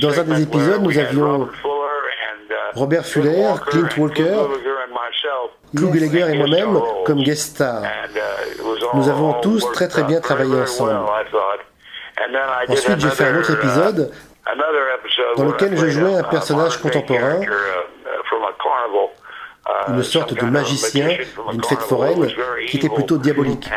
Dans 0.01 0.21
un 0.21 0.25
des 0.25 0.43
épisodes, 0.43 0.83
nous 0.83 0.99
avions 0.99 1.49
Robert 2.75 3.05
Fuller, 3.05 3.53
Clint 3.67 3.89
Walker, 3.99 4.35
Lou 5.75 5.91
Gallagher 5.91 6.35
et 6.35 6.39
moi-même 6.39 6.81
comme 7.05 7.23
guest 7.23 7.57
star. 7.57 7.83
Nous 8.95 9.09
avons 9.09 9.41
tous 9.41 9.71
très 9.73 9.89
très 9.89 10.05
bien 10.05 10.21
travaillé 10.21 10.55
ensemble. 10.55 11.01
Ensuite, 12.69 13.01
j'ai 13.01 13.11
fait 13.11 13.25
un 13.25 13.39
autre 13.39 13.53
épisode 13.53 14.13
dans 15.37 15.45
lequel 15.45 15.77
je 15.77 15.87
jouais 15.89 16.15
un 16.15 16.23
personnage 16.25 16.79
contemporain, 16.79 17.41
une 19.89 20.03
sorte 20.03 20.35
de 20.35 20.45
magicien 20.45 21.17
d'une 21.51 21.65
fête 21.65 21.81
foraine 21.81 22.29
qui 22.69 22.77
était 22.77 22.89
plutôt 22.89 23.19
diabolique. 23.19 23.69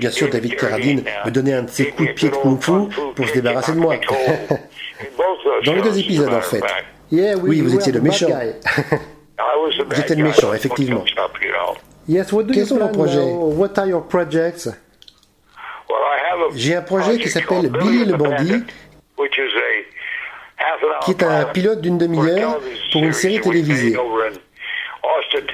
Bien 0.00 0.10
sûr, 0.10 0.28
David 0.28 0.56
Carradine 0.56 1.04
me 1.24 1.30
donnait 1.30 1.54
un 1.54 1.62
de 1.62 1.70
ses 1.70 1.90
coups 1.90 2.08
de 2.08 2.14
pied 2.14 2.30
de 2.30 2.36
kung-fu 2.36 2.88
pour 3.14 3.28
se 3.28 3.32
débarrasser 3.32 3.72
de 3.72 3.78
moi. 3.78 3.94
Dans 5.64 5.72
les 5.74 5.82
deux 5.82 5.98
épisodes, 5.98 6.32
en 6.32 6.40
fait. 6.40 6.62
Oui, 7.10 7.60
vous 7.60 7.74
étiez 7.74 7.92
le 7.92 8.00
méchant. 8.00 8.28
J'étais 9.70 10.14
le 10.14 10.24
méchant, 10.24 10.52
effectivement. 10.52 11.04
Quels 12.08 12.66
sont 12.66 12.78
vos 12.78 12.88
projets 12.88 13.34
J'ai 16.54 16.74
un 16.74 16.82
projet 16.82 17.18
qui 17.18 17.28
s'appelle 17.28 17.68
Billy 17.70 18.04
le 18.04 18.16
bandit, 18.16 18.64
qui 21.04 21.10
est 21.10 21.22
un 21.22 21.44
pilote 21.46 21.80
d'une 21.80 21.98
demi-heure 21.98 22.58
pour 22.92 23.02
une 23.02 23.12
série 23.12 23.40
télévisée. 23.40 23.96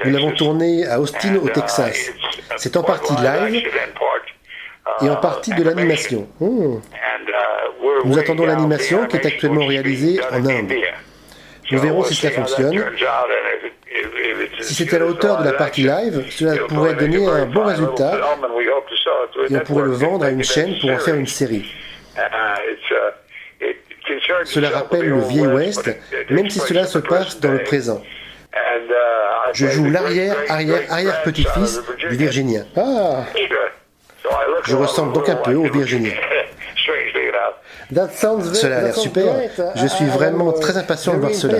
Nous 0.05 0.11
l'avons 0.11 0.31
tourné 0.31 0.85
à 0.85 0.99
Austin, 0.99 1.35
au 1.37 1.49
Texas. 1.49 2.11
C'est 2.57 2.75
en 2.77 2.83
partie 2.83 3.15
live 3.15 3.63
et 5.01 5.09
en 5.09 5.15
partie 5.15 5.53
de 5.53 5.63
l'animation. 5.63 6.27
Hmm. 6.39 6.79
Nous 8.05 8.17
attendons 8.17 8.45
l'animation 8.45 9.05
qui 9.07 9.17
est 9.17 9.25
actuellement 9.25 9.65
réalisée 9.65 10.19
en 10.31 10.45
Inde. 10.45 10.73
Nous 11.71 11.79
verrons 11.79 12.03
si 12.03 12.15
cela 12.15 12.33
fonctionne. 12.33 12.83
Si 14.61 14.73
c'est 14.73 14.93
à 14.93 14.99
la 14.99 15.05
hauteur 15.05 15.39
de 15.39 15.45
la 15.45 15.53
partie 15.53 15.83
live, 15.83 16.25
cela 16.29 16.63
pourrait 16.67 16.95
donner 16.95 17.25
un 17.25 17.45
bon 17.45 17.63
résultat 17.63 18.19
et 19.49 19.55
on 19.55 19.59
pourrait 19.59 19.85
le 19.85 19.91
vendre 19.91 20.25
à 20.25 20.29
une 20.29 20.43
chaîne 20.43 20.77
pour 20.79 20.91
en 20.91 20.97
faire 20.97 21.15
une 21.15 21.27
série. 21.27 21.73
Cela 24.45 24.69
rappelle 24.69 25.09
le 25.09 25.19
vieil 25.19 25.47
Ouest, 25.47 25.89
même 26.29 26.49
si 26.49 26.59
cela 26.59 26.85
se 26.85 26.99
passe 26.99 27.39
dans 27.39 27.51
le 27.51 27.63
présent. 27.63 28.01
Je 29.53 29.67
joue 29.67 29.89
l'arrière, 29.89 30.35
arrière, 30.49 30.81
arrière 30.89 31.21
petit-fils 31.23 31.81
du 31.97 32.15
Virginien. 32.15 32.65
Ah 32.75 33.23
Je 34.63 34.75
ressemble 34.75 35.13
donc 35.13 35.29
un 35.29 35.35
peu 35.35 35.55
au 35.55 35.69
Virginien. 35.71 36.13
Cela 37.91 38.77
a 38.77 38.81
l'air 38.81 38.95
super. 38.95 39.33
Je 39.75 39.87
suis 39.87 40.05
vraiment 40.05 40.51
très 40.53 40.77
impatient 40.77 41.13
de 41.15 41.19
voir 41.19 41.33
cela. 41.33 41.59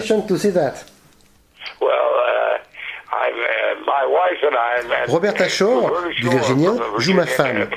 Roberta 5.07 5.47
Shaw, 5.49 5.91
du 6.15 6.29
Virginien, 6.29 6.75
joue 6.97 7.13
ma 7.13 7.25
femme. 7.25 7.67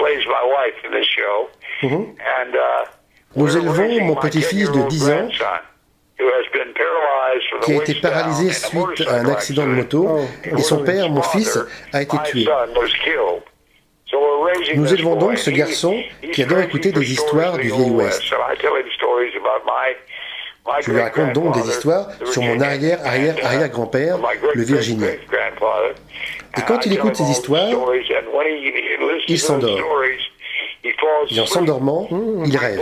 Nous 3.34 3.56
élevons 3.56 4.00
mon 4.04 4.14
petit-fils 4.16 4.70
de 4.70 4.82
10 4.88 5.10
ans 5.10 5.28
qui 7.62 7.72
a 7.72 7.76
été 7.76 7.94
paralysé 7.94 8.52
suite 8.52 9.08
à 9.08 9.14
un 9.14 9.28
accident 9.28 9.62
de 9.64 9.72
moto 9.72 10.20
et 10.44 10.62
son 10.62 10.84
père, 10.84 11.08
mon 11.08 11.22
fils, 11.22 11.58
a 11.92 12.02
été 12.02 12.16
tué. 12.24 12.46
Nous 14.74 14.94
élevons 14.94 15.16
donc 15.16 15.38
ce 15.38 15.50
garçon 15.50 16.02
qui 16.32 16.42
adore 16.42 16.60
écouter 16.60 16.92
des 16.92 17.12
histoires 17.12 17.56
du 17.56 17.68
vieil 17.68 17.90
Ouest. 17.90 18.22
Je 20.80 20.92
lui 20.92 21.00
raconte 21.00 21.32
donc 21.32 21.54
des 21.54 21.68
histoires 21.68 22.08
sur 22.24 22.42
mon 22.42 22.60
arrière-arrière-arrière-grand-père, 22.60 24.18
le 24.54 24.62
Virginien. 24.62 25.08
Et 26.58 26.62
quand 26.66 26.86
il 26.86 26.92
écoute 26.92 27.16
ces 27.16 27.30
histoires, 27.30 27.70
il 29.28 29.38
s'endort. 29.38 29.78
Et 31.30 31.40
en 31.40 31.46
s'endormant, 31.46 32.08
il 32.44 32.56
rêve. 32.56 32.80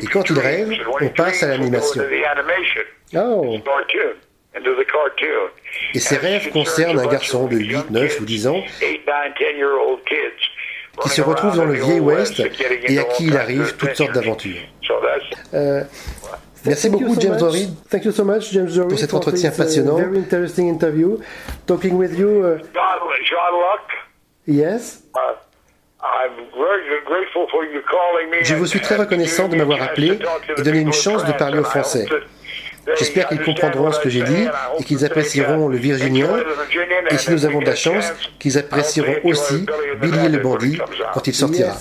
Et 0.00 0.06
quand 0.06 0.28
il 0.30 0.38
rêve, 0.38 0.72
on 1.00 1.08
passe 1.08 1.42
à 1.42 1.48
l'animation. 1.48 2.02
Oh. 3.14 3.56
Et 5.94 5.98
ces 5.98 6.16
rêves 6.16 6.50
concernent 6.50 6.98
un 6.98 7.06
garçon 7.06 7.46
de 7.46 7.56
8, 7.56 7.90
9 7.90 8.20
ou 8.20 8.24
10 8.24 8.46
ans 8.46 8.62
qui 11.00 11.08
se 11.08 11.22
retrouve 11.22 11.56
dans 11.56 11.64
le 11.64 11.74
vieil 11.74 12.00
Ouest 12.00 12.40
et 12.40 12.98
à 12.98 13.04
qui 13.04 13.26
il 13.26 13.36
arrive 13.36 13.76
toutes 13.76 13.94
sortes 13.94 14.12
d'aventures. 14.12 14.60
Euh, 15.54 15.82
Merci 16.64 16.90
beaucoup, 16.90 17.16
James 17.18 17.36
Dory. 17.36 17.68
Thank 17.90 18.04
you 18.04 18.12
so 18.12 18.24
much, 18.24 18.52
James 18.52 18.70
Dory, 18.70 18.88
pour 18.88 18.98
cet 18.98 19.14
entretien 19.14 19.50
uh, 19.50 19.56
passionnant. 19.56 19.96
very 19.96 20.18
interesting 20.18 20.68
interview. 20.68 21.18
Talking 21.66 21.94
with 21.96 22.16
you. 22.16 22.44
uh, 22.44 22.58
John 22.72 23.52
Luck. 23.52 23.88
yes. 24.46 25.02
Uh, 25.14 25.34
I'm 26.02 26.32
very 26.56 27.00
grateful 27.04 27.46
for 27.50 27.64
you 27.64 27.80
calling 27.90 28.30
me 28.30 28.44
Je 28.44 28.54
vous 28.54 28.66
suis 28.66 28.80
très 28.80 28.96
reconnaissant 28.96 29.48
de 29.48 29.56
m'avoir 29.56 29.82
appelé 29.82 30.18
et 30.56 30.62
donné 30.62 30.80
une 30.80 30.92
chance 30.92 31.24
de 31.24 31.32
parler 31.32 31.58
au 31.58 31.64
Français. 31.64 32.06
J'espère 32.98 33.28
qu'ils 33.28 33.42
comprendront 33.42 33.92
ce 33.92 34.00
que 34.00 34.08
j'ai 34.08 34.22
dit 34.22 34.48
et 34.78 34.84
qu'ils 34.84 35.04
apprécieront 35.04 35.68
le 35.68 35.76
Virginien. 35.76 36.28
Et 37.10 37.18
si 37.18 37.30
nous 37.30 37.44
avons 37.44 37.60
de 37.60 37.66
la 37.66 37.74
chance, 37.76 38.12
qu'ils 38.38 38.58
apprécieront 38.58 39.16
aussi 39.24 39.66
Billy 40.00 40.28
le 40.28 40.38
bandit 40.38 40.78
quand 41.14 41.26
il 41.26 41.34
sortira. 41.34 41.76